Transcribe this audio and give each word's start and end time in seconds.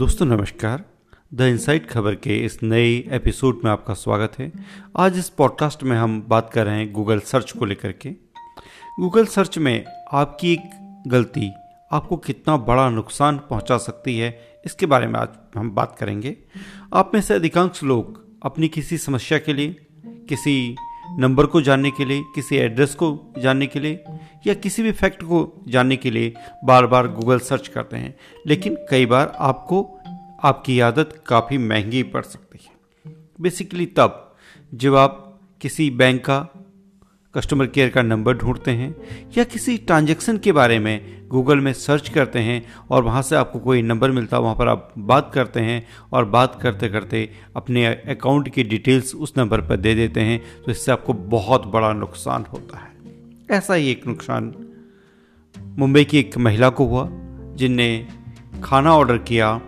दोस्तों, 0.00 0.26
नमस्कार। 0.26 0.84
The 1.34 1.40
insight 1.40 1.90
खबर 1.90 2.14
के 2.14 2.44
इस 2.44 2.62
नए 2.62 3.08
एपिसोड 3.10 3.60
में 3.64 3.70
आपका 3.70 3.94
स्वागत 3.94 4.32
है। 4.38 4.52
आज 4.96 5.18
इस 5.18 5.28
पॉडकास्ट 5.28 5.82
में 5.82 5.96
हम 5.96 6.24
बात 6.28 6.50
कर 6.50 6.66
रहे 6.66 6.78
हैं 6.78 6.92
गूगल 6.92 7.20
सर्च 7.20 7.52
को 7.52 7.64
लेकर 7.64 7.92
के। 7.92 8.08
गूगल 9.00 9.26
सर्च 9.26 9.58
में 9.58 9.84
आपकी 10.12 10.52
एक 10.52 10.70
गलती 11.06 11.52
आपको 11.92 12.16
कितना 12.16 12.56
बड़ा 12.56 12.90
नुकसान 12.90 13.38
पहुँचा 13.38 13.78
सकती 13.78 14.18
है, 14.18 14.60
इसके 14.66 14.86
बारे 14.86 15.06
में 15.06 15.20
आज 15.20 15.28
हम 15.56 15.70
बात 15.70 15.96
करेंगे। 15.98 16.36
आप 16.94 17.10
में 17.14 17.20
से 17.20 17.34
अधिकांश 17.34 17.82
लोग 17.82 18.24
अपनी 18.42 18.68
किसी 18.68 18.98
समस्या 18.98 19.38
के 19.38 19.52
लिए, 19.52 19.86
किसी 20.28 20.76
नंबर 21.18 21.46
को 21.46 21.60
जानने 21.60 21.90
के 21.90 22.04
लिए, 22.04 22.22
किसी 22.34 22.56
एड्रेस 22.56 22.94
को 22.94 23.32
जानने 23.38 23.66
के 23.66 23.80
लिए, 23.80 24.04
या 24.46 24.54
किसी 24.54 24.82
भी 24.82 24.92
फैक्ट 24.92 25.22
को 25.22 25.64
जानने 25.68 25.96
के 25.96 26.10
लिए 26.10 26.34
बार 26.64 26.86
बार 26.86 27.08
गूगल 27.08 27.38
सर्च 27.38 27.68
करते 27.68 27.96
हैं। 27.96 28.14
लेकिन 28.46 28.76
कई 28.90 29.06
बार 29.06 29.36
आपको, 29.38 30.00
आपकी 30.42 30.80
आदत 30.80 31.22
काफ़ी 31.26 31.58
महँगी 31.58 32.02
पड़ 32.02 32.22
सकती 32.22 32.58
है। 32.64 33.14
बेसिकली 33.40 33.86
तब, 33.86 34.36
जब 34.74 34.94
आप 34.94 35.40
किसी 35.60 35.90
बैंक 35.90 36.20
का 36.20 36.59
कस्टमर 37.34 37.66
केयर 37.66 37.88
का 37.88 38.02
नंबर 38.02 38.36
ढूंढते 38.36 38.70
हैं 38.70 38.94
या 39.38 39.44
किसी 39.44 39.76
ट्रांजेक्शन 39.78 40.38
के 40.38 40.52
बारे 40.52 40.78
में 40.78 41.28
गूगल 41.28 41.58
में 41.58 41.72
सर्च 41.72 42.08
करते 42.08 42.38
हैं 42.38 42.62
और 42.90 43.02
वहाँ 43.02 43.22
से 43.22 43.36
आपको 43.36 43.58
कोई 43.58 43.82
नंबर 43.82 44.10
मिलता 44.10 44.36
है, 44.36 44.42
वहाँ 44.42 44.54
पर 44.56 44.68
आप 44.68 44.92
बात 44.98 45.30
करते 45.34 45.60
हैं 45.60 45.86
और 46.12 46.24
बात 46.24 46.58
करते 46.62 46.88
करते 46.88 47.30
अपने 47.56 47.86
अकाउंट 47.86 48.48
की 48.48 48.62
डिटेल्स 48.62 49.14
उस 49.14 49.32
नंबर 49.38 49.60
पर 49.60 49.76
दे 49.76 49.94
देते 49.94 50.20
हैं 50.20 50.42
तो 50.66 50.70
इससे 50.72 50.92
आपको 50.92 51.12
बहुत 51.12 51.66
बड़ा 51.66 51.92
नुकसान 51.92 52.44
होता 52.52 52.78
है। 52.78 53.58
ऐसा 53.58 53.74
ही 53.74 53.90
एक 53.90 54.06
नुकसान 54.06 54.54
मुंबई 55.78 56.04
की 56.04 56.18
एक 56.18 56.38
महिला 56.38 56.68
को 56.68 56.86
हुआ, 56.86 57.08
जिनने 57.56 58.08
खाना 58.62 58.96
ऑर्डर 58.96 59.18
किया 59.18 59.60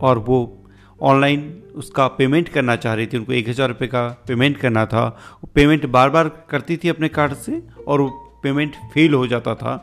और 0.00 0.18
वो 0.18 0.66
ऑनलाइन 1.02 1.61
उसका 1.74 2.06
पेमेंट 2.08 2.48
करना 2.48 2.76
चाह 2.76 2.94
रही 2.94 3.06
थी, 3.06 3.16
उनको 3.16 3.32
एक 3.32 3.48
हज़ार 3.48 3.68
रुपये 3.68 3.88
का 3.88 4.08
पेमेंट 4.28 4.56
करना 4.56 4.84
था। 4.86 5.06
वो 5.34 5.50
पेमेंट 5.54 5.86
बार 5.86 6.10
बार 6.10 6.28
करती 6.50 6.76
थी 6.76 6.88
अपने 6.88 7.08
कार्ड 7.08 7.34
से 7.34 7.62
और 7.88 8.00
वो 8.00 8.08
पेमेंट 8.42 8.76
फेल 8.94 9.14
हो 9.14 9.26
जाता 9.26 9.54
था। 9.54 9.76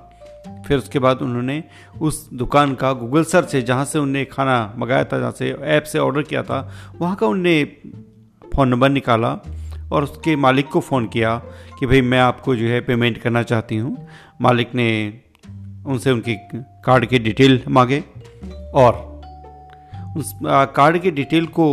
फिर 0.68 0.78
उसके 0.78 1.00
बाद 1.00 1.22
उन्होंने 1.22 1.64
उस 2.02 2.28
दुकान 2.34 2.74
का 2.76 2.92
गूगल 2.94 3.24
सर्च 3.24 3.56
है 3.56 3.62
जहाँ 3.62 3.86
से 3.86 4.00
उनने 4.00 4.24
खाना 4.26 4.74
मंगाया 4.78 5.04
था, 5.04 5.20
जहाँ 5.20 5.32
से 5.32 5.52
ऐप 5.52 5.84
से 5.84 6.00
ऑर्डर 6.00 6.22
किया 6.22 6.44
था, 6.44 6.72
वहाँ 6.96 7.16
का 7.16 7.28
उनने 7.28 7.64
फ़ोन 8.44 8.70
नंबर 8.70 8.90
निकाला 8.90 9.32
और 9.92 10.04
उसके 10.04 10.36
मालिक 10.36 10.68
को 10.68 10.80
फ़ोन 10.80 11.08
किया 11.08 11.36
कि 11.80 11.86
भाई, 11.86 12.02
मैं 12.02 12.20
आपको 12.20 12.56
जो 12.56 12.68
है 12.68 12.82
पेमेंट 12.82 13.18
करना 13.18 13.44
चाहती 13.44 13.78
हूँ। 13.78 14.08
मालिक 14.42 14.76
ने 14.76 14.90
उनसे 15.86 16.12
उनकी 16.12 16.36
कार्ड 16.86 17.06
की 17.06 17.20
डिटेल 17.20 17.62
मांगे 17.68 18.04
और 18.76 19.09
उस 20.20 20.34
कार्ड 20.44 20.98
के 21.02 21.12
डिटेल 21.12 21.46
को 21.50 21.70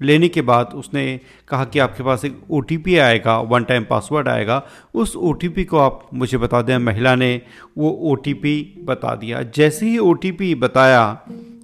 लेने 0.00 0.28
के 0.28 0.42
बाद 0.42 0.72
उसने 0.74 1.04
कहा 1.48 1.64
कि 1.64 1.78
आपके 1.78 2.02
पास 2.02 2.24
एक 2.24 2.40
ओटीपी 2.50 2.96
आएगा 2.98 3.38
वन 3.46 3.64
टाइम 3.64 3.84
पासवर्ड 3.84 4.28
आएगा। 4.28 4.62
उस 4.94 5.14
ओटीपी 5.18 5.64
को 5.64 5.78
आप 5.78 6.08
मुझे 6.14 6.38
बता 6.38 6.60
दें, 6.62 6.76
महिला 6.78 7.14
ने 7.14 7.40
वो 7.78 7.90
ओटीपी 8.12 8.84
बता 8.84 9.14
दिया। 9.16 9.42
जैसे 9.50 9.86
ही 9.86 9.98
ओटीपी 10.00 10.54
बताया, 10.56 11.02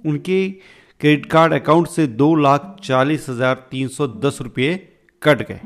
उनके 0.05 0.49
क्रेडिट 1.01 1.25
कार्ड 1.25 1.53
अकाउंट 1.53 1.87
से 1.87 2.07
दो 2.09 2.33
लाख 2.37 2.75
चालीस 2.83 3.29
हज़ार 3.29 3.55
तीन 3.71 3.87
सौ 3.87 4.07
दस 4.07 4.37
रुपये 4.41 4.75
कट 5.21 5.47
गए। 5.47 5.59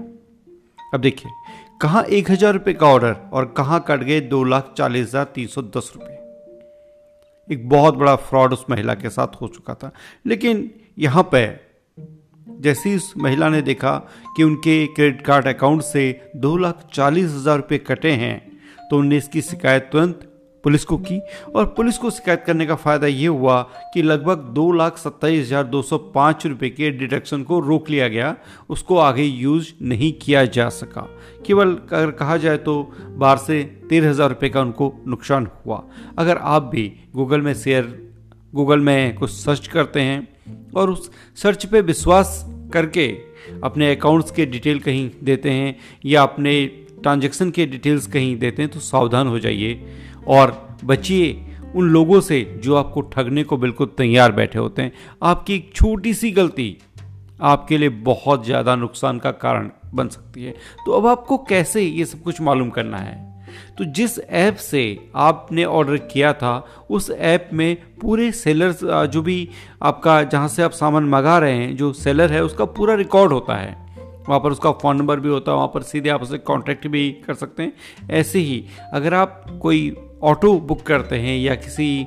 अब 0.93 1.01
देखिए, 1.01 1.31
कहाँ 1.81 2.03
एक 2.05 2.31
हज़ार 2.31 2.53
रुपये 2.53 2.73
का 2.73 2.87
ऑर्डर 2.87 3.15
और 3.33 3.53
कहाँ 3.57 3.83
कट 3.87 4.03
गए 4.03 4.19
दो 4.21 4.43
लाख 4.45 4.73
चालीस 4.77 5.07
हज़ार 5.07 5.31
तीन 5.35 5.47
सौ 5.47 5.61
दस 5.61 5.91
रुपये? 5.95 6.17
एक 7.47 7.67
बहुत 7.69 7.95
बड़ा 7.95 8.15
फ्रॉड 8.15 8.53
उस 8.53 8.65
महिला 8.69 8.93
के 8.93 9.09
साथ 9.09 9.41
हो 9.41 9.47
चुका 9.47 9.73
था। 9.73 9.91
लेकिन 10.25 10.69
यहाँ 10.99 11.23
पे 11.31 11.45
जैसे 12.61 12.89
ही 12.89 12.95
उस 12.95 13.13
महिला 13.17 13.49
ने 13.49 13.61
देखा 13.61 13.95
कि 14.37 14.43
उनके 14.43 14.85
क्रेडिट 14.87 15.21
कार्ड 15.21 15.47
अकाउंट 15.47 15.81
से 15.81 16.03
दो 16.35 16.55
लाख 16.57 16.87
चालीस 16.93 17.31
हज़ार 17.31 17.57
रुपये 17.57 17.77
कटे 17.77 18.11
हैं 18.13 18.37
तो 18.89 18.97
उनने 18.97 19.17
इसकी 19.17 19.41
शिकायत 19.41 19.89
तुरंत 19.91 20.27
पुलिस 20.63 20.83
को 20.85 20.97
की 20.99 21.19
और 21.55 21.65
पुलिस 21.77 21.97
को 21.97 22.09
शिकायत 22.11 22.43
करने 22.47 22.65
का 22.65 22.75
फ़ायदा 22.75 23.07
ये 23.07 23.27
हुआ 23.27 23.61
कि 23.93 24.01
लगभग 24.01 24.37
दो 24.53 24.71
लाख 24.71 24.97
सत्ताईस 24.97 25.45
हज़ार 25.45 25.63
दो 25.65 25.81
सौ 25.81 25.97
पाँच 26.15 26.45
रुपये 26.45 26.69
के 26.69 26.91
डिडक्शन 26.91 27.43
को 27.43 27.59
रोक 27.59 27.89
लिया 27.89 28.07
गया। 28.07 28.35
उसको 28.69 28.97
आगे 28.99 29.23
यूज़ 29.23 29.71
नहीं 29.81 30.11
किया 30.21 30.45
जा 30.47 30.67
सका। 30.71 31.07
केवल 31.45 31.73
अगर 31.91 32.11
कहा 32.13 32.37
जाए 32.37 32.57
तो 32.59 32.81
बाहर 33.09 33.37
से 33.37 33.63
तेरह 33.89 34.09
हज़ार 34.09 34.29
रुपये 34.29 34.49
का 34.49 34.61
उनको 34.61 34.93
नुकसान 35.07 35.47
हुआ। 35.65 35.83
अगर 36.17 36.37
आप 36.37 36.63
भी 36.65 36.91
गूगल 37.15 37.41
में 37.41 37.53
शेयर, 37.55 37.83
गूगल 38.53 38.79
में 38.79 39.15
कुछ 39.15 39.31
सर्च 39.31 39.67
करते 39.67 40.01
हैं 40.01 40.27
और 40.75 40.89
उस 40.89 41.09
सर्च 41.37 41.65
पे 41.65 41.81
विश्वास 41.81 42.43
करके 42.73 43.07
अपने 43.63 43.91
अकाउंट्स 43.91 44.31
के 44.31 44.45
डिटेल 44.45 44.79
कहीं 44.79 45.09
देते 45.23 45.51
हैं 45.51 45.75
या 46.05 46.21
अपने 46.23 46.53
ट्रांजेक्शन 47.01 47.51
के 47.51 47.65
डिटेल्स 47.65 48.07
कहीं 48.07 48.35
देते 48.37 48.61
हैं 48.61 48.71
तो 48.71 48.79
सावधान 48.79 49.27
हो 49.27 49.39
जाइए। 49.39 49.81
और 50.27 50.77
बचिए 50.83 51.45
उन 51.75 51.89
लोगों 51.89 52.19
से 52.21 52.41
जो 52.63 52.75
आपको 52.75 53.01
ठगने 53.09 53.43
को 53.43 53.57
बिल्कुल 53.57 53.87
तैयार 53.97 54.31
बैठे 54.31 54.59
होते 54.59 54.81
हैं। 54.81 54.91
आपकी 55.23 55.55
एक 55.55 55.71
छोटी 55.75 56.13
सी 56.13 56.31
गलती 56.31 56.77
आपके 57.41 57.77
लिए 57.77 57.89
बहुत 57.89 58.45
ज़्यादा 58.45 58.75
नुकसान 58.75 59.19
का 59.19 59.31
कारण 59.33 59.69
बन 59.93 60.07
सकती 60.07 60.43
है। 60.43 60.53
तो 60.85 60.91
अब 60.91 61.07
आपको 61.07 61.37
कैसे 61.39 61.81
ये 61.81 62.05
सब 62.05 62.21
कुछ 62.23 62.41
मालूम 62.41 62.69
करना 62.69 62.97
है? 62.97 63.19
तो 63.77 63.85
जिस 63.85 64.19
ऐप 64.19 64.55
से 64.55 65.11
आपने 65.15 65.63
ऑर्डर 65.65 65.97
किया 65.97 66.31
था, 66.33 66.85
उस 66.89 67.09
ऐप 67.11 67.49
में 67.53 67.75
पूरे 68.01 68.31
सेलर 68.31 68.75
जो 69.07 69.21
भी 69.21 69.47
आपका, 69.81 70.21
जहाँ 70.23 70.47
से 70.47 70.63
आप 70.63 70.71
सामान 70.71 71.03
मंगा 71.05 71.37
रहे 71.37 71.55
हैं, 71.55 71.75
जो 71.77 71.91
सेलर 71.93 72.31
है, 72.33 72.43
उसका 72.43 72.65
पूरा 72.67 72.95
रिकॉर्ड 72.95 73.33
होता 73.33 73.55
है। 73.55 73.75
वहाँ 74.27 74.39
पर 74.39 74.51
उसका 74.51 74.71
फ़ोन 74.71 74.97
नंबर 74.97 75.19
भी 75.19 75.29
होता 75.29 75.51
है, 75.51 75.55
वहाँ 75.55 75.67
पर 75.67 75.81
सीधे 75.83 76.09
आप 76.09 76.21
उसे 76.21 76.37
कॉन्टैक्ट 76.39 76.87
भी 76.87 77.09
कर 77.27 77.33
सकते 77.33 77.63
हैं। 77.63 78.09
ऐसे 78.11 78.39
ही, 78.39 78.63
अगर 78.93 79.13
आप 79.13 79.45
कोई 79.61 79.95
ऑटो 80.23 80.57
बुक 80.59 80.81
करते 80.81 81.15
हैं 81.15 81.37
या 81.37 81.55
किसी 81.57 82.05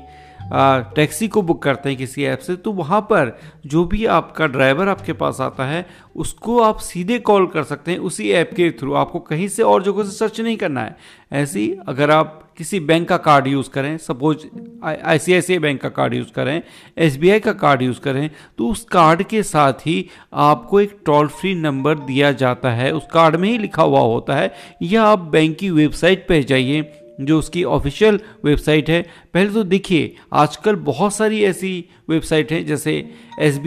टैक्सी 0.96 1.26
को 1.28 1.40
बुक 1.42 1.62
करते 1.62 1.88
हैं 1.88 1.98
किसी 1.98 2.24
ऐप 2.24 2.38
से 2.38 2.54
तो 2.56 2.72
वहाँ 2.72 3.00
पर 3.02 3.32
जो 3.66 3.84
भी 3.84 4.04
आपका 4.06 4.46
ड्राइवर 4.46 4.88
आपके 4.88 5.12
पास 5.12 5.40
आता 5.40 5.64
है, 5.64 5.86
उसको 6.16 6.58
आप 6.60 6.78
सीधे 6.78 7.18
कॉल 7.18 7.46
कर 7.46 7.62
सकते 7.64 7.90
हैं 7.90 7.98
उसी 8.00 8.30
ऐप 8.32 8.50
के 8.56 8.70
थ्रू 8.70 8.94
आपको 8.94 9.18
कहीं 9.20 9.48
से 9.48 9.62
और 9.62 9.82
जगह 9.82 10.04
से 10.04 10.10
सर्च 10.10 10.40
नहीं 10.40 10.56
करना 10.56 10.80
है। 10.80 10.96
ऐसे 11.32 11.66
अगर 11.88 12.10
आप 12.10 12.40
किसी 12.58 12.80
बैंक 12.80 13.08
का 13.08 13.16
कार्ड 13.18 13.46
यूज़ 13.46 13.70
करें 13.70 13.96
सपोज़ 13.98 14.46
आई 14.84 15.58
बैंक 15.58 15.80
का 15.80 15.88
कार्ड 15.90 16.14
यूज़ 16.14 16.32
करें, 16.32 16.62
एसबीआई 16.98 17.40
का 17.40 17.52
कार्ड 17.54 17.82
यूज़ 17.82 18.00
करें 18.00 18.28
तो 18.58 18.68
उस 18.68 18.84
कार्ड 18.84 19.22
के 19.22 19.42
साथ 19.42 19.86
ही 19.86 20.04
आपको 20.32 20.80
एक 20.80 20.96
टोल 21.06 21.26
फ्री 21.30 21.54
नंबर 21.54 21.98
दिया 22.00 22.32
जाता 22.34 22.70
है। 22.72 22.90
उस 22.92 23.06
कार्ड 23.12 23.36
में 23.36 23.48
ही 23.48 23.56
लिखा 23.58 23.82
हुआ 23.82 24.00
होता 24.00 24.36
है, 24.36 24.52
या 24.82 25.02
आप 25.04 25.18
बैंक 25.30 25.56
की 25.56 25.70
वेबसाइट 25.70 26.26
पर 26.28 26.42
जाइए, 26.42 26.84
जो 27.20 27.38
उसकी 27.38 27.62
ऑफिशियल 27.64 28.18
वेबसाइट 28.44 28.88
है। 28.90 29.00
पहले 29.34 29.50
तो 29.50 29.62
देखिए, 29.64 30.14
आजकल 30.32 30.76
बहुत 30.84 31.14
सारी 31.14 31.42
ऐसी 31.44 31.84
वेबसाइट 32.10 32.52
हैं, 32.52 32.64
जैसे 32.66 32.92
एस 33.40 33.60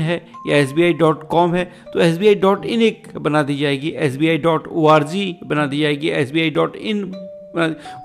है, 0.00 0.16
या 0.48 0.56
एस 0.56 0.74
है 0.76 0.92
तो 1.92 2.00
एस 2.00 2.18
एक 2.20 3.08
बना 3.18 3.42
दी 3.42 3.56
जाएगी 3.56 3.88
एस 3.90 4.16
बना 5.44 5.66
दी 5.66 5.80
जाएगी 5.80 6.08
एस 6.10 6.32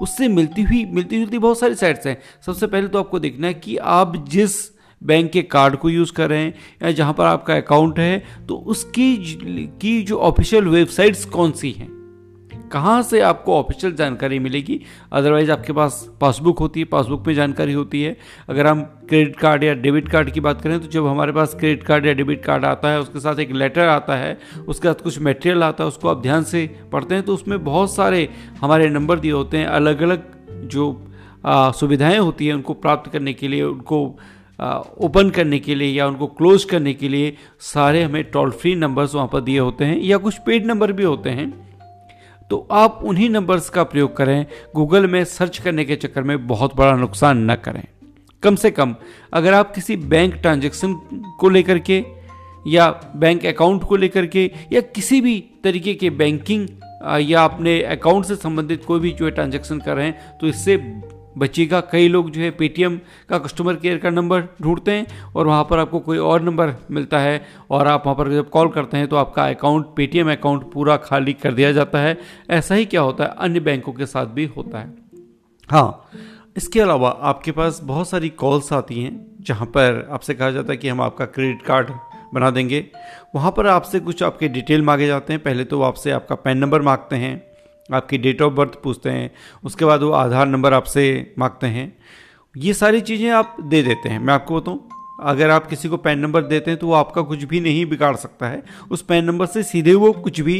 उससे 0.01 0.27
मिलती 0.27 0.61
हुई, 0.61 0.83
मिलती 0.85 1.19
जुलती 1.19 1.37
बहुत 1.37 1.59
सारी 1.59 1.75
साइट्स 1.75 2.07
हैं। 2.07 2.17
सबसे 2.45 2.67
पहले 2.67 2.87
तो 2.87 2.99
आपको 2.99 3.19
देखना 3.19 3.47
है 3.47 3.53
कि 3.53 3.77
आप 3.77 4.25
जिस 4.29 4.61
बैंक 5.01 5.31
के 5.31 5.41
कार्ड 5.41 5.75
को 5.75 5.89
यूज़ 5.89 6.13
कर 6.13 6.29
रहे 6.29 6.43
हैं 6.43 6.53
या 6.83 6.91
जहाँ 6.91 7.13
पर 7.13 7.25
आपका 7.25 7.55
अकाउंट 7.55 7.99
है 7.99 8.23
तो 8.47 8.55
उसकी 8.55 9.15
की 9.81 10.01
जो 10.03 10.17
ऑफिशियल 10.17 10.67
वेबसाइट्स 10.67 11.25
कौन 11.25 11.51
सी 11.51 11.71
हैं? 11.71 12.02
कहाँ 12.73 13.01
से 13.03 13.19
आपको 13.21 13.55
ऑफिशियल 13.55 13.93
जानकारी 13.95 14.37
मिलेगी? 14.39 14.79
अदरवाइज़ 15.11 15.51
आपके 15.51 15.73
पास 15.73 16.07
पासबुक 16.21 16.59
होती 16.59 16.79
है 16.79 16.85
पासबुक 16.85 17.27
में 17.27 17.33
जानकारी 17.35 17.73
होती 17.73 18.01
है। 18.01 18.15
अगर 18.49 18.67
हम 18.67 18.81
क्रेडिट 19.09 19.35
कार्ड 19.35 19.63
या 19.63 19.73
डेबिट 19.75 20.09
कार्ड 20.09 20.31
की 20.31 20.39
बात 20.39 20.61
करें 20.61 20.79
तो 20.79 20.87
जब 20.87 21.07
हमारे 21.07 21.31
पास 21.31 21.55
क्रेडिट 21.55 21.83
कार्ड 21.83 22.05
या 22.05 22.13
डेबिट 22.13 22.43
कार्ड 22.45 22.65
आता 22.65 22.91
है, 22.91 22.99
उसके 22.99 23.19
साथ 23.19 23.39
एक 23.39 23.51
लेटर 23.53 23.87
आता 23.87 24.15
है, 24.15 24.37
उसके 24.67 24.87
साथ 24.87 25.03
कुछ 25.03 25.21
मटेरियल 25.21 25.63
आता 25.63 25.83
है, 25.83 25.87
उसको 25.87 26.09
आप 26.09 26.21
ध्यान 26.21 26.43
से 26.43 26.65
पढ़ते 26.91 27.15
हैं 27.15 27.23
तो 27.23 27.33
उसमें 27.33 27.63
बहुत 27.63 27.93
सारे 27.95 28.27
हमारे 28.61 28.89
नंबर 28.89 29.19
दिए 29.19 29.31
होते 29.31 29.57
हैं 29.57 29.65
अलग 29.67 30.01
अलग 30.01 30.31
जो 30.67 30.85
सुविधाएँ 31.45 32.17
होती 32.17 32.47
हैं 32.47 32.53
उनको 32.53 32.73
प्राप्त 32.75 33.11
करने 33.11 33.33
के 33.33 33.47
लिए, 33.47 33.63
उनको 33.63 34.05
ओपन 34.99 35.29
करने 35.29 35.59
के 35.59 35.75
लिए 35.75 35.87
या 35.89 36.07
उनको 36.07 36.27
क्लोज 36.29 36.63
करने 36.63 36.93
के 36.93 37.09
लिए 37.09 37.35
सारे 37.63 38.03
हमें 38.03 38.23
टोल 38.23 38.51
फ्री 38.51 38.73
नंबर्स 38.75 39.15
वहाँ 39.15 39.27
पर 39.27 39.41
दिए 39.41 39.59
होते 39.59 39.85
हैं 39.85 39.99
या 39.99 40.17
कुछ 40.17 40.37
पेड 40.45 40.65
नंबर 40.65 40.91
भी 40.91 41.03
होते 41.03 41.29
हैं। 41.29 41.51
तो 42.53 42.67
आप 42.71 42.99
उन्हीं 43.03 43.29
नंबर्स 43.29 43.69
का 43.69 43.83
प्रयोग 43.83 44.15
करें। 44.17 44.45
गूगल 44.75 45.07
में 45.07 45.23
सर्च 45.25 45.57
करने 45.57 45.85
के 45.85 45.95
चक्कर 45.95 46.23
में 46.23 46.47
बहुत 46.47 46.75
बड़ा 46.75 46.95
नुकसान 46.95 47.51
न 47.51 47.55
करें। 47.55 47.83
कम 48.43 48.55
से 48.55 48.71
कम, 48.71 48.95
अगर 49.33 49.53
आप 49.53 49.73
किसी 49.75 49.95
बैंक 49.95 50.35
ट्रांजेक्शन 50.35 50.93
को 51.39 51.49
लेकर 51.49 51.79
के, 51.79 52.03
या 52.67 52.89
बैंक 53.15 53.45
अकाउंट 53.45 53.83
को 53.83 53.95
लेकर 53.95 54.25
के, 54.25 54.51
या 54.73 54.81
किसी 54.81 55.21
भी 55.21 55.39
तरीके 55.63 55.93
के 55.93 56.09
बैंकिंग 56.09 56.67
या 57.21 57.43
अपने 57.45 57.81
अकाउंट 57.83 58.25
से 58.25 58.35
संबंधित 58.35 58.85
कोई 58.85 58.99
भी 58.99 59.11
जो 59.11 59.29
ट्रांजेक्शन 59.29 59.79
कर 59.79 59.95
रहे 59.95 60.05
हैं 60.05 60.37
तो 60.37 60.47
इससे 60.47 60.77
बचिएगा 61.37 61.79
कई 61.81 62.07
लोग 62.07 62.29
जो 62.31 62.41
है 62.41 62.49
पेटीएम 62.51 62.99
का 63.29 63.37
कस्टमर 63.37 63.75
केयर 63.75 63.97
का 63.97 64.09
नंबर 64.09 64.43
ढूंढते 64.61 64.91
हैं 64.91 65.31
और 65.35 65.47
वहाँ 65.47 65.63
पर 65.63 65.79
आपको 65.79 65.99
कोई 65.99 66.17
और 66.17 66.41
नंबर 66.41 66.73
मिलता 66.91 67.19
है 67.19 67.45
और 67.71 67.87
आप 67.87 68.03
वहाँ 68.05 68.17
पर 68.17 68.31
जब 68.31 68.49
कॉल 68.49 68.69
करते 68.69 68.97
हैं 68.97 69.07
तो 69.07 69.15
आपका 69.15 69.47
अकाउंट 69.47 69.85
पेटीएम 69.95 70.31
अकाउंट 70.31 70.71
पूरा 70.71 70.97
खाली 70.97 71.33
कर 71.33 71.53
दिया 71.53 71.71
जाता 71.71 71.99
है। 71.99 72.17
ऐसा 72.49 72.75
ही 72.75 72.85
क्या 72.85 73.01
होता 73.01 73.23
है? 73.23 73.35
अन्य 73.37 73.59
बैंकों 73.59 73.93
के 73.93 74.05
साथ 74.05 74.25
भी 74.25 74.45
होता 74.45 74.79
है। 74.79 74.93
हाँ 75.69 76.09
इसके 76.57 76.79
अलावा 76.79 77.09
आपके 77.21 77.51
पास 77.51 77.79
बहुत 77.83 78.09
सारी 78.09 78.29
कॉल्स 78.29 78.73
आती 78.73 79.03
हैं 79.03 79.25
जहाँ 79.41 79.65
पर 79.67 80.07
आपसे 80.11 80.33
कहा 80.33 80.51
जाता 80.51 80.71
है 80.71 80.77
कि 80.77 80.89
हम 80.89 81.01
आपका 81.01 81.25
क्रेडिट 81.25 81.61
कार्ड 81.61 81.89
बना 82.33 82.49
देंगे। 82.49 82.85
वहाँ 83.35 83.51
पर 83.51 83.67
आपसे 83.67 83.99
कुछ 83.99 84.23
आपके 84.23 84.47
डिटेल 84.47 84.81
मांगे 84.81 85.07
जाते 85.07 85.33
हैं। 85.33 85.41
पहले 85.43 85.63
तो 85.63 85.81
आपसे 85.81 86.11
आपका 86.11 86.35
पैन 86.35 86.57
नंबर 86.57 86.81
मांगते 86.81 87.15
हैं। 87.15 87.52
आपकी 87.89 88.17
डेट 88.17 88.41
ऑफ़ 88.41 88.53
बर्थ 88.53 88.81
पूछते 88.83 89.09
हैं, 89.09 89.31
उसके 89.63 89.85
बाद 89.85 90.03
वो 90.03 90.11
आधार 90.11 90.47
नंबर 90.47 90.73
आपसे 90.73 91.33
मांगते 91.39 91.67
हैं। 91.67 91.91
ये 92.55 92.73
सारी 92.73 93.01
चीज़ें 93.01 93.29
आप 93.29 93.55
दे 93.61 93.81
देते 93.83 94.09
हैं। 94.09 94.19
मैं 94.19 94.33
आपको 94.33 94.59
बताऊँ, 94.59 94.89
अगर 95.21 95.49
आप 95.49 95.67
किसी 95.67 95.89
को 95.89 95.97
पैन 95.97 96.19
नंबर 96.19 96.41
देते 96.43 96.71
हैं 96.71 96.79
तो 96.79 96.87
वो 96.87 96.93
आपका 96.93 97.21
कुछ 97.21 97.43
भी 97.43 97.59
नहीं 97.59 97.85
बिगाड़ 97.85 98.15
सकता 98.15 98.47
है। 98.47 98.63
उस 98.91 99.01
पैन 99.01 99.25
नंबर 99.25 99.45
से 99.45 99.63
सीधे 99.63 99.93
वो 99.95 100.11
कुछ 100.13 100.41
भी 100.41 100.57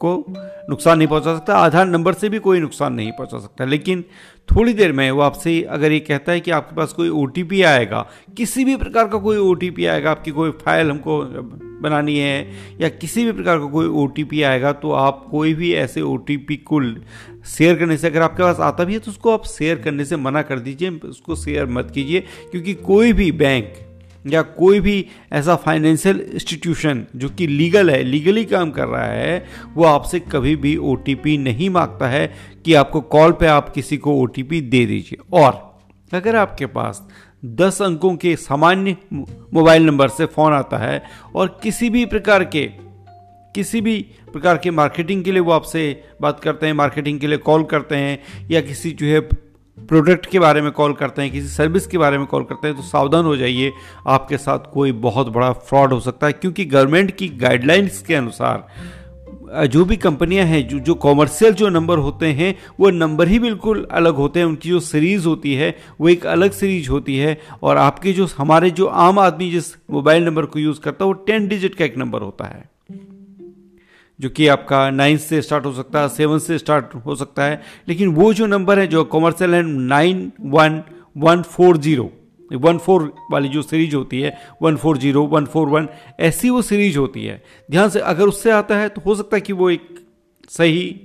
आपको 0.00 0.68
नुकसान 0.70 0.98
नहीं 0.98 1.08
पहुँचा 1.08 1.34
सकता, 1.36 1.54
आधार 1.56 1.86
नंबर 1.86 2.14
से 2.14 2.28
भी 2.28 2.38
कोई 2.38 2.60
नुकसान 2.60 2.92
नहीं 2.94 3.12
पहुँचा 3.12 3.38
सकता। 3.38 3.64
लेकिन 3.64 4.04
थोड़ी 4.48 4.72
देर 4.72 4.92
में 4.92 5.10
वो 5.10 5.20
आपसे 5.20 5.60
अगर 5.70 5.92
ये 5.92 5.98
कहता 6.00 6.32
है 6.32 6.40
कि 6.40 6.50
आपके 6.50 6.76
पास 6.76 6.92
कोई 6.92 7.08
ओटीपी 7.12 7.62
आएगा, 7.62 8.06
किसी 8.36 8.64
भी 8.64 8.76
प्रकार 8.76 9.08
का 9.08 9.18
कोई 9.18 9.36
ओटीपी 9.38 9.86
आएगा, 9.86 10.10
आपकी 10.10 10.30
कोई 10.30 10.50
फ़ाइल 10.60 10.90
हमको 10.90 11.20
बनानी 11.82 12.16
है 12.18 12.78
या 12.80 12.88
किसी 12.90 13.24
भी 13.24 13.32
प्रकार 13.32 13.58
का 13.58 13.66
कोई 13.66 13.88
ओटीपी 13.96 14.42
आएगा 14.42 14.72
तो 14.74 14.92
आप 14.92 15.26
कोई 15.30 15.54
भी 15.54 15.72
ऐसे 15.76 16.00
ओटीपी 16.02 16.56
को 16.64 16.80
शेयर 17.48 17.76
करने 17.78 17.96
से, 17.96 18.06
अगर 18.06 18.22
आपके 18.22 18.42
पास 18.42 18.60
आता 18.60 18.84
भी 18.84 18.94
है 18.94 18.98
तो 19.00 19.10
उसको 19.10 19.32
आप 19.32 19.44
शेयर 19.48 19.82
करने 19.82 20.04
से 20.04 20.16
मना 20.18 20.42
कर 20.42 20.58
दीजिए, 20.60 20.90
उसको 20.90 21.36
शेयर 21.36 21.66
मत 21.68 21.90
कीजिए, 21.94 22.20
क्योंकि 22.50 22.74
कोई 22.86 23.12
भी 23.12 23.30
बैंक 23.34 23.74
या 24.26 24.42
कोई 24.42 24.80
भी 24.80 25.04
ऐसा 25.32 25.54
फाइनेंशियल 25.56 26.20
इंस्टीट्यूशन 26.34 27.04
जो 27.16 27.28
कि 27.28 27.46
लीगल 27.46 27.90
है 27.90 28.02
लीगली 28.02 28.44
काम 28.44 28.70
कर 28.70 28.86
रहा 28.86 29.04
है, 29.04 29.44
वो 29.74 29.84
आपसे 29.84 30.20
कभी 30.20 30.56
भी 30.56 30.76
ओटीपी 30.76 31.36
नहीं 31.38 31.70
माँगता 31.70 32.08
है 32.08 32.26
कि 32.64 32.74
आपको 32.74 33.00
कॉल 33.00 33.32
पे 33.32 33.46
आप 33.46 33.68
किसी 33.68 33.96
को 33.96 34.14
ओटीपी 34.14 34.60
दे 34.60 34.84
दीजिए। 34.86 35.18
और 35.32 35.66
अगर 36.12 36.36
आपके 36.36 36.66
पास 36.66 37.06
दस 37.44 37.80
अंकों 37.82 38.14
के 38.16 38.34
सामान्य 38.36 38.96
मोबाइल 39.12 39.82
नंबर 39.82 40.08
से 40.08 40.26
फ़ोन 40.26 40.52
आता 40.52 40.78
है 40.78 41.02
और 41.34 41.58
किसी 41.62 41.90
भी 41.90 42.04
प्रकार 42.06 42.44
के, 42.44 42.64
किसी 43.54 43.80
भी 43.80 43.98
प्रकार 44.32 44.58
के 44.58 44.70
मार्केटिंग 44.70 45.24
के 45.24 45.32
लिए 45.32 45.40
वो 45.40 45.52
आपसे 45.52 46.02
बात 46.20 46.40
करते 46.40 46.66
हैं 46.66 46.72
मार्केटिंग 46.72 47.20
के 47.20 47.26
लिए 47.26 47.38
कॉल 47.38 47.64
करते 47.64 47.96
हैं 47.96 48.48
या 48.50 48.60
किसी 48.60 48.90
जो 48.90 49.06
है 49.06 49.20
प्रोडक्ट 49.88 50.26
के 50.26 50.38
बारे 50.38 50.62
में 50.62 50.70
कॉल 50.72 50.92
करते 50.92 51.22
हैं, 51.22 51.30
किसी 51.30 51.48
सर्विस 51.48 51.86
के 51.86 51.98
बारे 51.98 52.18
में 52.18 52.26
कॉल 52.26 52.42
करते 52.44 52.68
हैं 52.68 52.76
तो 52.76 52.82
सावधान 52.82 53.24
हो 53.24 53.36
जाइए, 53.36 53.72
आपके 54.06 54.38
साथ 54.38 54.72
कोई 54.72 54.92
बहुत 54.92 55.28
बड़ा 55.28 55.52
फ्रॉड 55.52 55.92
हो 55.92 56.00
सकता 56.00 56.26
है, 56.26 56.32
क्योंकि 56.32 56.64
गवर्नमेंट 56.64 57.16
की 57.16 57.28
गाइडलाइंस 57.28 58.02
के 58.02 58.14
अनुसार 58.14 58.66
जो 59.66 59.84
भी 59.84 59.96
कंपनियाँ 59.96 60.44
हैं, 60.46 60.68
जो 60.68 60.78
जो 60.78 60.94
कॉमर्शियल 60.94 61.52
जो 61.52 61.68
नंबर 61.68 61.98
होते 61.98 62.26
हैं, 62.26 62.54
वो 62.80 62.90
नंबर 62.90 63.28
ही 63.28 63.38
बिल्कुल 63.38 63.86
अलग 63.90 64.14
होते 64.14 64.40
हैं, 64.40 64.46
उनकी 64.46 64.68
जो 64.68 64.80
सीरीज़ 64.80 65.26
होती 65.26 65.54
है, 65.54 65.74
वो 66.00 66.08
एक 66.08 66.26
अलग 66.26 66.52
सीरीज़ 66.52 66.90
होती 66.90 67.16
है, 67.16 67.38
और 67.62 67.76
आपके 67.76 68.12
जो, 68.12 68.28
हमारे 68.38 68.70
जो 68.70 68.86
आम 68.86 69.18
आदमी 69.18 69.50
जिस 69.50 69.72
मोबाइल 69.90 70.24
नंबर 70.24 70.46
को 70.46 70.58
यूज़ 70.58 70.80
करता 70.80 71.04
है, 71.04 71.06
वो 71.06 71.12
टेन 71.12 71.48
डिजिट 71.48 71.74
का 71.74 71.84
एक 71.84 71.96
नंबर 71.98 72.22
होता 72.22 72.44
है। 72.44 72.68
जो 74.20 74.28
कि 74.28 74.46
आपका 74.48 74.88
नाइन्थ 74.90 75.20
से 75.20 75.40
स्टार्ट 75.42 75.66
हो 75.66 75.72
सकता 75.72 76.00
है 76.00 76.08
सेवन 76.08 76.38
से 76.38 76.58
स्टार्ट 76.58 76.94
हो 76.94 77.14
सकता 77.14 77.44
है, 77.44 77.60
लेकिन 77.88 78.08
वो 78.08 78.32
जो 78.34 78.46
नंबर 78.46 78.78
है 78.78 78.86
जो 78.86 79.04
कॉमर्शियल 79.04 79.54
है 79.54 79.62
nine 79.62 80.30
one 80.40 80.82
one 81.16 81.42
four 81.42 81.76
zero 81.76 82.10
one 82.50 82.78
four 82.78 83.02
वाली 83.30 83.48
जो 83.48 83.62
सीरीज़ 83.62 83.94
होती 83.96 84.20
है 84.20 84.36
one 84.62 84.76
four 84.76 84.98
zero 84.98 85.22
one 85.26 85.44
four 85.44 85.68
one 85.68 85.88
ऐसी 86.20 86.50
वो 86.50 86.62
सीरीज़ 86.62 86.98
होती 86.98 87.24
है। 87.24 87.42
ध्यान 87.70 87.90
से 87.90 88.00
अगर 88.00 88.28
उससे 88.28 88.50
आता 88.50 88.76
है 88.76 88.88
तो 88.88 89.00
हो 89.00 89.14
सकता 89.14 89.36
है 89.36 89.40
कि 89.40 89.52
वो 89.52 89.70
एक 89.70 89.88
सही 90.48 91.00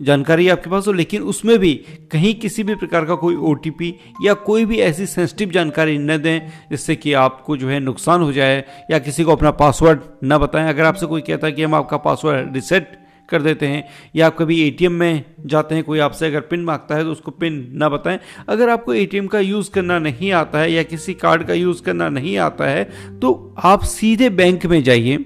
जानकारी 0.00 0.48
आपके 0.48 0.70
पास 0.70 0.86
हो, 0.86 0.92
लेकिन 0.92 1.22
उसमें 1.24 1.58
भी 1.58 1.72
कहीं 2.12 2.34
किसी 2.34 2.62
भी 2.62 2.74
प्रकार 2.74 3.04
का 3.04 3.14
कोई 3.14 3.36
ओटीपी 3.44 3.94
या 4.22 4.34
कोई 4.42 4.64
भी 4.64 4.78
ऐसी 4.80 5.06
सेंसिटिव 5.06 5.50
जानकारी 5.50 5.96
न 5.98 6.16
दें, 6.18 6.48
जिससे 6.70 6.96
कि 6.96 7.12
आपको 7.14 7.56
जो 7.56 7.68
है 7.68 7.80
नुकसान 7.80 8.22
हो 8.22 8.32
जाए 8.32 8.64
या 8.90 8.98
किसी 8.98 9.24
को 9.24 9.32
अपना 9.32 9.50
पासवर्ड 9.52 10.00
न 10.24 10.38
बताएँ। 10.38 10.68
अगर 10.68 10.84
आपसे 10.84 11.06
कोई 11.06 11.20
कहता 11.22 11.46
है 11.46 11.52
कि 11.52 11.62
हम 11.62 11.74
आपका 11.74 11.96
पासवर्ड 11.98 12.54
रिसेट 12.54 12.96
कर 13.28 13.42
देते 13.42 13.66
हैं 13.66 13.82
या 14.16 14.26
आप 14.26 14.36
कभी 14.38 14.60
एटीएम 14.62 14.92
में 14.92 15.24
जाते 15.46 15.74
हैं, 15.74 15.84
कोई 15.84 15.98
आपसे 15.98 16.26
अगर 16.26 16.40
पिन 16.42 16.64
माँगता 16.64 16.94
है 16.94 17.04
तो 17.04 17.12
उसको 17.12 17.30
पिन 17.32 17.54
ना 17.72 17.88
बताएँ। 17.88 18.18
अगर 18.48 18.68
आपको 18.68 18.94
एटीएम 18.94 19.26
का 19.26 19.40
यूज़ 19.40 19.70
करना 19.70 19.98
नहीं 19.98 20.30
आता 20.32 20.58
है 20.58 20.72
या 20.72 20.82
किसी 20.82 21.14
कार्ड 21.14 21.46
का 21.46 21.54
यूज़ 21.54 21.82
करना 21.82 22.08
नहीं 22.10 22.36
आता 22.40 22.64
है 22.64 22.84
तो 23.20 23.54
आप 23.64 23.84
सीधे 23.84 24.30
बैंक 24.32 24.66
में 24.66 24.82
जाइए। 24.82 25.24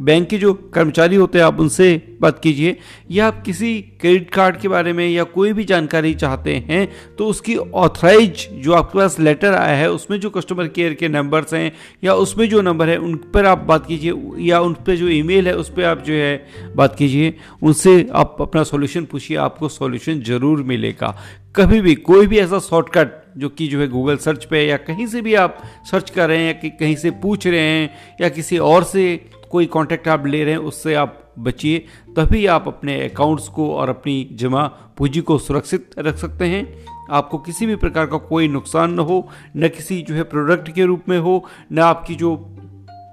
बैंक 0.00 0.28
के 0.28 0.38
जो 0.38 0.52
कर्मचारी 0.74 1.16
होते 1.16 1.38
हैं, 1.38 1.44
आप 1.44 1.60
उनसे 1.60 2.16
बात 2.20 2.38
कीजिए। 2.38 2.76
या 3.10 3.26
आप 3.26 3.42
किसी 3.42 3.80
क्रेडिट 4.00 4.30
कार्ड 4.30 4.56
के 4.56 4.68
बारे 4.68 4.92
में 4.92 5.08
या 5.08 5.24
कोई 5.26 5.52
भी 5.52 5.64
जानकारी 5.64 6.14
चाहते 6.14 6.54
हैं 6.68 6.88
तो 7.18 7.26
उसकी 7.26 7.56
ऑथराइज 7.56 8.46
जो 8.54 8.72
आपके 8.72 8.98
पास 8.98 9.18
लेटर 9.20 9.54
आया 9.54 9.76
है, 9.76 9.90
उसमें 9.90 10.18
जो 10.20 10.30
कस्टमर 10.30 10.68
केयर 10.68 10.94
के 10.94 11.08
नंबर्स 11.08 11.54
हैं, 11.54 11.72
या 12.04 12.14
उसमें 12.14 12.48
जो 12.48 12.62
नंबर 12.62 12.88
है, 12.88 12.96
उन 12.98 13.14
पर 13.34 13.46
आप 13.46 13.64
बात 13.68 13.86
कीजिए, 13.86 14.12
या 14.40 14.60
उन 14.60 14.74
पर 14.86 14.96
जो 14.96 15.08
ईमेल 15.10 15.48
है, 15.48 15.56
उस 15.56 15.70
पर 15.70 15.84
आप 15.84 16.02
जो 16.04 16.12
है 16.12 16.72
बात 16.76 16.96
कीजिए। 16.96 17.34
उनसे 17.62 18.08
आप 18.14 18.36
अपना 18.40 18.62
सॉल्यूशन 18.64 19.04
पूछिए, 19.04 19.36
आपको 19.38 19.68
सॉल्यूशन 19.68 20.20
ज़रूर 20.22 20.62
मिलेगा। 20.62 21.16
कभी 21.56 21.80
भी, 21.80 21.94
कोई 21.94 22.26
भी 22.26 22.38
ऐसा 22.38 22.58
शॉर्टकट 22.60 23.24
जो 23.38 23.48
कि 23.48 23.68
जो 23.68 23.80
है 23.80 23.88
गूगल 23.88 24.16
सर्च 24.16 24.44
पे 24.44 24.66
या 24.66 24.76
कहीं 24.76 25.06
से 25.06 25.22
भी 25.22 25.34
आप 25.34 25.62
सर्च 25.90 26.10
कर 26.10 26.28
रहे 26.28 26.38
हैं 26.38 26.46
या 26.46 26.52
कि 26.52 26.70
कहीं 26.70 26.96
से 26.96 27.10
पूछ 27.10 27.46
रहे 27.46 27.60
हैं 27.60 27.90
या 28.20 28.28
किसी 28.28 28.58
और 28.58 28.84
से 28.84 29.30
कोई 29.50 29.66
कॉन्टैक्ट 29.66 30.08
आप 30.08 30.26
ले 30.26 30.44
रहे 30.44 30.52
हैं, 30.52 30.60
उससे 30.60 30.94
आप 30.94 31.22
बचिए, 31.38 31.78
तभी 32.16 32.46
आप 32.46 32.64
अपने 32.66 33.08
अकाउंट्स 33.08 33.48
को 33.48 33.74
और 33.74 33.88
अपनी 33.88 34.28
जमा 34.32 34.66
पूंजी 34.96 35.20
को 35.20 35.38
सुरक्षित 35.38 35.90
रख 35.98 36.16
सकते 36.16 36.44
हैं। 36.44 36.86
आपको 37.10 37.38
किसी 37.38 37.66
भी 37.66 37.76
प्रकार 37.76 38.06
का 38.06 38.16
कोई 38.16 38.48
नुकसान 38.48 38.94
न 38.94 38.98
हो, 38.98 39.28
न 39.56 39.68
किसी 39.68 40.02
जो 40.02 40.14
है 40.14 40.22
प्रोडक्ट 40.22 40.70
के 40.74 40.84
रूप 40.84 41.02
में 41.08 41.18
हो, 41.18 41.44
न 41.72 41.78
आपकी 41.78 42.14
जो 42.14 42.56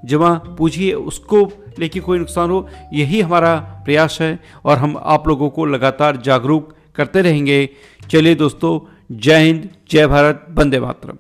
जमा 0.05 0.33
पूंजी 0.33 0.87
है 0.87 0.95
उसको 0.95 1.51
लेके 1.79 1.99
कोई 1.99 2.19
नुकसान 2.19 2.49
हो। 2.49 2.67
यही 2.93 3.21
हमारा 3.21 3.55
प्रयास 3.85 4.17
है 4.21 4.39
और 4.65 4.77
हम 4.77 4.97
आप 4.97 5.27
लोगों 5.27 5.49
को 5.49 5.65
लगातार 5.65 6.17
जागरूक 6.17 6.73
करते 6.95 7.21
रहेंगे। 7.21 7.69
चलिए 8.11 8.35
दोस्तों 8.35 8.92
जय 9.13 9.45
हिंद 9.45 9.69
जय 9.89 10.07
भारत 10.07 10.45
वंदे 10.49 10.79
मातरम। 10.79 11.17